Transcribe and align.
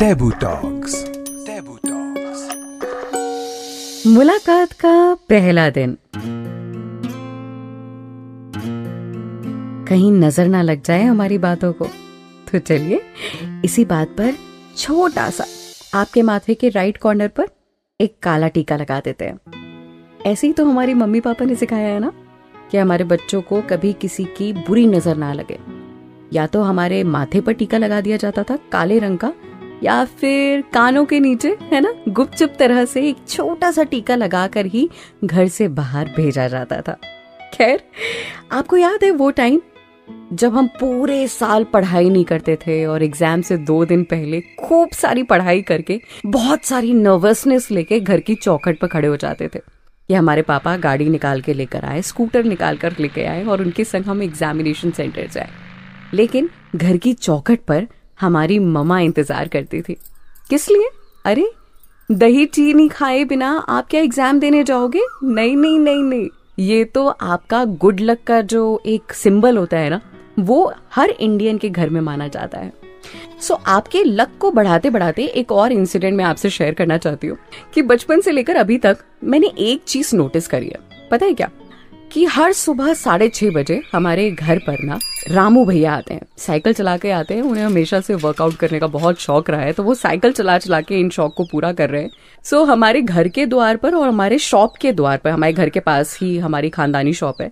Taboo 0.00 0.30
Talks. 0.42 0.92
Taboo 1.46 1.76
Talks. 1.84 2.42
मुलाकात 4.06 4.72
का 4.82 4.92
पहला 5.28 5.68
दिन 5.70 5.96
कहीं 9.88 10.10
नज़र 10.12 10.46
ना 10.46 10.60
लग 10.62 10.82
जाए 10.82 11.04
हमारी 11.04 11.38
बातों 11.38 11.72
को 11.72 11.86
तो 12.52 12.58
चलिए, 12.58 13.00
इसी 13.64 13.84
बात 13.84 14.14
पर 14.18 14.32
छोटा 14.76 15.28
सा, 15.30 15.44
आपके 15.94 16.22
माथे 16.22 16.54
के 16.54 16.68
राइट 16.68 16.96
कॉर्नर 16.96 17.28
पर 17.28 17.48
एक 18.00 18.16
काला 18.22 18.48
टीका 18.48 18.76
लगा 18.76 19.00
देते 19.00 19.24
हैं 19.24 20.22
ऐसे 20.26 20.46
ही 20.46 20.52
तो 20.52 20.64
हमारी 20.64 20.94
मम्मी 20.94 21.20
पापा 21.20 21.44
ने 21.44 21.54
सिखाया 21.56 21.88
है 21.88 21.98
ना, 21.98 22.12
कि 22.70 22.76
हमारे 22.76 23.04
बच्चों 23.06 23.42
को 23.42 23.60
कभी 23.70 23.92
किसी 24.00 24.24
की 24.38 24.52
बुरी 24.62 24.86
नज़र 24.86 25.16
ना 25.16 25.32
लगे 25.32 25.58
या 26.32 26.46
तो 26.46 26.62
हमारे 26.62 27.04
माथे 27.16 27.40
पर 27.40 27.52
टीका 27.52 27.78
लगा 27.78 28.00
दिया 28.00 28.16
जाता 28.16 28.42
था 28.42 28.58
काले 28.72 28.98
रंग 28.98 29.18
का 29.18 29.32
या 29.82 30.04
फिर 30.04 30.62
कानों 30.74 31.04
के 31.04 31.20
नीचे, 31.20 31.56
है 31.72 31.80
ना? 31.80 31.92
गुपचुप 32.08 32.54
तरह 32.58 32.84
से 32.84 33.08
एक 33.08 33.16
छोटा 33.28 33.70
सा 33.70 33.82
टीका 33.82 34.16
लगाकर 34.16 34.66
ही 34.66 34.88
घर 35.24 35.48
से 35.48 35.68
बाहर 35.68 36.12
भेजा 36.16 36.46
जाता 36.48 36.80
था। 36.80 36.98
खैर, 37.54 37.82
आपको 38.52 38.76
याद 38.76 39.04
है 39.04 39.10
वो 39.10 39.30
टाइम 39.30 39.60
जब 40.32 40.54
हम 40.54 40.66
पूरे 40.80 41.26
साल 41.28 41.64
पढ़ाई 41.64 42.08
नहीं 42.10 42.24
करते 42.24 42.56
थे 42.56 42.84
और 42.86 43.02
एग्ज़ाम 43.02 43.40
से 43.42 43.56
दो 43.56 43.84
दिन 43.84 44.04
पहले 44.04 44.40
खूब 44.40 44.90
सारी 44.90 45.22
पढ़ाई 45.22 45.62
करके 45.62 46.00
बहुत 46.26 46.64
सारी 46.64 46.92
नर्वसनेस 46.92 47.70
लेके 47.70 48.00
घर 48.00 48.20
की 48.20 48.34
चौखट 48.34 48.80
पर 48.80 48.86
खड़े 48.86 49.08
हो 49.08 49.16
जाते 49.16 49.48
थे। 49.54 49.60
ये 50.08 50.16
हमारे 50.16 50.42
पापा 50.42 50.76
गाड़ी 50.76 51.08
निकाल 51.08 51.40
के 51.40 51.54
लेकर 51.54 51.84
आए, 51.84 52.02
स्कूटर 52.02 52.44
निकाल 52.44 52.76
कर 52.76 52.94
लेके 53.00 53.24
आए 53.24 53.44
और 53.44 53.62
उनके 53.62 53.84
संग 53.84 54.04
हम 54.04 54.22
एग्जामिनेशन 54.22 54.90
सेंटर 54.90 55.26
जाए। 55.26 55.48
लेकिन 56.14 56.48
घर 56.76 56.96
की 56.96 57.12
चौखट 57.12 57.60
पर 57.60 57.86
हमारी 58.20 58.58
ममा 58.58 58.98
इंतज़ार 59.00 59.48
करती 59.48 59.80
थी। 59.82 59.96
किस 60.50 60.68
लिए? 60.68 60.88
अरे 61.24 61.50
दही 62.08 62.44
चीनी 62.46 62.88
खाए 62.88 63.24
बिना 63.24 63.48
आप 63.68 63.88
क्या 63.90 64.00
एग्ज़ाम 64.00 64.38
देने 64.40 64.62
जाओगे? 64.64 65.00
नहीं 65.24 65.56
नहीं 65.56 65.78
नहीं 65.78 66.02
नहीं। 66.02 66.28
ये 66.58 66.84
तो 66.84 67.06
आपका 67.06 67.64
गुड 67.64 68.00
लक 68.00 68.22
का 68.26 68.40
जो 68.42 68.80
एक 68.86 69.12
सिंबल 69.12 69.56
होता 69.58 69.78
है 69.78 69.90
ना 69.90 70.00
वो 70.38 70.72
हर 70.92 71.10
इंडियन 71.10 71.58
के 71.58 71.68
घर 71.68 71.90
में 71.90 72.00
माना 72.00 72.28
जाता 72.28 72.58
है। 72.58 72.72
सो 73.40 73.54
so, 73.54 73.60
आपके 73.66 74.02
लक 74.04 74.30
को 74.40 74.50
बढ़ाते 74.50 74.90
बढ़ाते 74.90 75.24
एक 75.24 75.52
और 75.52 75.72
इंसिडेंट 75.72 76.16
मैं 76.16 76.24
आपसे 76.24 76.50
शेयर 76.50 76.74
करना 76.74 76.98
चाहती 76.98 77.26
हूँ 77.26 77.36
कि 77.74 77.82
बचपन 77.82 78.20
से 78.20 78.32
लेकर 78.32 78.56
अभी 78.56 78.78
तक 78.78 78.98
मैंने 79.24 79.52
एक 79.60 79.82
चीज़ 79.86 80.14
नोटिस 80.16 80.48
करी 80.48 80.66
है। 80.66 81.08
पता 81.10 81.26
है 81.26 81.34
क्या? 81.34 81.50
कि 82.12 82.24
हर 82.24 82.52
सुबह 82.52 82.92
साढ़े 82.94 83.28
छह 83.28 83.50
बजे 83.50 83.80
हमारे 83.92 84.30
घर 84.30 84.58
पर 84.58 84.82
ना 84.84 84.98
रामू 85.30 85.64
भैया 85.64 85.92
आते 85.92 86.14
हैं। 86.14 86.20
साइकिल 86.38 86.72
चला 86.72 86.96
के 86.96 87.10
आते 87.10 87.34
हैं। 87.34 87.42
उन्हें 87.42 87.64
हमेशा 87.64 88.00
से 88.00 88.14
वर्कआउट 88.14 88.54
करने 88.54 88.78
का 88.78 88.86
बहुत 88.86 89.18
शौक 89.18 89.50
रहा 89.50 89.60
है। 89.60 89.72
तो 89.72 89.82
वो 89.82 89.94
साइकिल 89.94 90.32
चला 90.32 90.58
चला 90.58 90.80
के 90.80 91.00
इन 91.00 91.10
शौक 91.10 91.34
को 91.34 91.44
पूरा 91.44 91.72
कर 91.72 91.90
रहे 91.90 92.02
हैं। 92.02 92.10
सो 92.44 92.62
so, 92.62 92.68
हमारे 92.68 93.02
घर 93.02 93.28
के 93.28 93.46
द्वार 93.46 93.76
पर 93.76 93.94
और 93.94 94.08
हमारे 94.08 94.38
शॉप 94.38 94.76
के 94.80 94.92
द्वार 94.92 95.16
पर 95.16 95.30
हमारे 95.30 95.52
घर 95.52 95.68
के 95.68 95.80
पास 95.80 96.18
ही 96.20 96.38
हमारी 96.38 96.70
खानदानी 96.70 97.12
शॉप 97.12 97.40
है। 97.40 97.50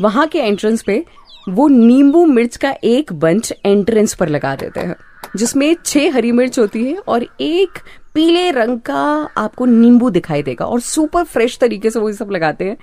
वहाँ 0.00 0.26
के 0.26 0.38
एंट्रेंस 0.38 0.82
पे 0.82 1.04
वो 1.48 1.68
नींबू 1.68 2.24
मिर्च 2.26 2.56
का 2.56 2.74
एक 2.84 3.12
बंच 3.12 3.52
एंट्रेंस 3.66 4.14
पर 4.14 4.28
लगा 4.28 4.54
देते 4.56 4.80
हैं 4.80 4.96
जिसमें 5.36 5.74
छह 5.86 6.12
हरी 6.14 6.32
मिर्च 6.32 6.58
होती 6.58 6.84
है 6.84 6.96
और 6.98 7.26
एक 7.40 7.78
पीले 8.14 8.50
रंग 8.50 8.80
का 8.80 9.28
आपको 9.36 9.64
नींबू 9.64 10.10
दिखाई 10.10 10.42
देगा 10.42 10.64
और 10.64 10.80
सुपर 10.80 11.24
फ्रेश 11.24 11.58
तरीके 11.58 11.90
से 11.90 11.98
वो 11.98 12.12
सब 12.12 12.30
लगाते 12.30 12.64
हैं। 12.64 12.76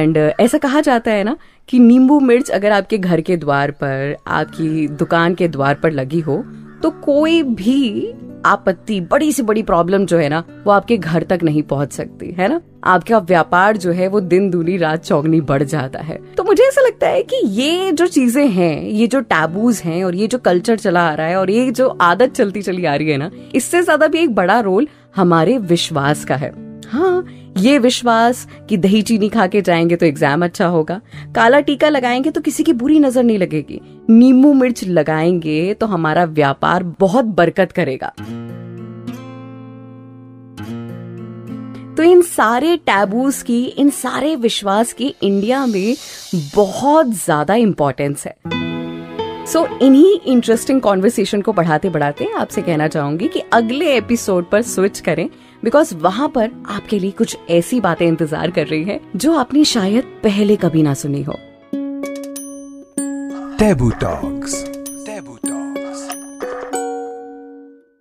एंड 0.00 0.18
uh, 0.18 0.40
ऐसा 0.40 0.58
कहा 0.58 0.80
जाता 0.80 1.10
है 1.10 1.24
ना 1.24 1.36
कि 1.68 1.78
नींबू 1.78 2.20
मिर्च 2.20 2.50
अगर 2.50 2.72
आपके 2.72 2.98
घर 2.98 3.20
के 3.20 3.36
द्वार 3.36 3.70
पर 3.70 4.16
आपकी 4.26 4.88
दुकान 4.88 5.34
के 5.34 5.48
द्वार 5.48 5.74
पर 5.74 5.90
लगी 5.90 6.20
हो 6.20 6.44
तो 6.82 6.90
कोई 6.90 7.42
भी 7.42 8.12
आपत्ति, 8.44 9.00
बड़ी 9.00 9.32
से 9.32 9.42
बड़ी 9.42 9.62
प्रॉब्लम 9.62 10.04
जो 10.06 10.18
है 10.18 10.28
ना, 10.28 10.42
वो 10.64 10.72
आपके 10.72 10.96
घर 10.96 11.22
तक 11.22 11.42
नहीं 11.42 11.62
पहुँच 11.62 11.92
सकती, 11.92 12.30
है 12.30 12.48
ना? 12.48 12.60
आपका 12.84 13.18
व्यापार 13.18 13.76
जो 13.76 13.92
है, 13.92 14.08
वो 14.08 14.20
दिन 14.20 14.50
दूनी 14.50 14.76
रात 14.76 15.04
चौगनी 15.04 15.40
बढ़ 15.40 15.62
जाता 15.62 15.98
है। 15.98 16.18
तो 16.36 16.44
मुझे 16.44 16.62
ऐसा 16.62 16.80
लगता 16.80 17.08
है 17.08 17.22
कि 17.22 17.36
ये 17.36 17.92
जो 17.92 18.06
चीज़ें 18.06 18.46
हैं, 18.46 18.82
ये 18.82 19.06
जो 19.06 19.20
टैबूज 19.20 19.80
हैं 19.80 20.04
और 20.04 20.14
ये 20.14 20.26
जो 20.26 20.38
कल्चर 20.38 20.76
चला 20.76 21.02
आ 21.02 21.14
रहा 21.14 21.26
है 21.26 21.36
और 21.36 21.50
ये 21.50 21.70
जो 21.70 21.88
आदत 21.88 22.32
चलती 22.32 22.62
चली 22.62 22.84
आ 22.84 22.94
रही 22.94 23.10
है 23.10 23.16
ना, 23.16 23.30
इससे 23.54 23.82
ज़्यादा 23.82 24.06
भी 24.06 24.18
एक 24.18 24.34
बड़ा 24.34 24.60
रोल 24.60 24.88
हमारे 25.16 25.58
विश्वास 25.58 26.24
का 26.24 26.36
है। 26.36 26.52
हाँ 26.88 27.24
ये 27.56 27.78
विश्वास 27.78 28.46
कि 28.68 28.76
दही 28.76 29.00
चीनी 29.02 29.28
खा 29.28 29.46
के 29.46 29.60
जाएँगे 29.62 29.96
तो 29.96 30.06
एग्ज़ाम 30.06 30.44
अच्छा 30.44 30.66
होगा। 30.66 31.00
काला 31.34 31.60
टीका 31.60 31.88
लगाएँगे 31.88 32.30
तो 32.30 32.40
किसी 32.40 32.62
की 32.62 32.72
बुरी 32.72 32.98
नज़र 32.98 33.22
नहीं 33.22 33.38
लगेगी। 33.38 33.80
नींबू 34.10 34.52
मिर्च 34.52 34.84
लगाएँगे 34.84 35.74
तो 35.74 35.86
हमारा 35.86 36.24
व्यापार 36.24 36.82
बहुत 37.00 37.24
बरकत 37.24 37.72
करेगा। 37.72 38.12
तो 41.96 42.02
इन 42.02 42.22
सारे 42.22 42.76
टैबूज 42.76 43.42
की, 43.42 43.64
इन 43.64 43.90
सारे 43.90 44.34
विश्वास 44.36 44.92
की 44.92 45.14
इंडिया 45.22 45.64
में 45.66 45.94
बहुत 46.54 47.10
ज़्यादा 47.14 47.54
इंपॉर्टेंस 47.54 48.26
है। 48.26 48.63
सो 49.46 49.58
so, 49.58 49.82
इन्हीं 49.82 50.18
इंटरेस्टिंग 50.20 50.80
कॉन्वर्सेशन 50.80 51.42
को 51.42 51.52
बढ़ाते 51.52 51.88
बढ़ाते 51.88 52.26
आपसे 52.38 52.62
कहना 52.62 52.88
चाहूँगी 52.88 53.28
कि 53.28 53.40
अगले 53.52 53.96
एपिसोड 53.96 54.50
पर 54.50 54.62
स्विच 54.64 55.00
करें 55.00 55.28
बिकॉज़ 55.64 55.94
वहाँ 55.96 56.28
पर 56.28 56.50
आपके 56.68 56.98
लिए 56.98 57.10
कुछ 57.10 57.36
ऐसी 57.50 57.80
बातें 57.80 58.06
इंतज़ार 58.06 58.50
कर 58.50 58.66
रही 58.66 58.84
है 58.84 59.00
जो 59.16 59.34
आपने 59.34 59.64
शायद 59.64 60.04
पहले 60.24 60.56
कभी 60.56 60.82
ना 60.82 60.94
सुनी 60.94 61.22
हो 61.22 61.38
टेबू 63.58 63.90
Talks. 63.96 64.73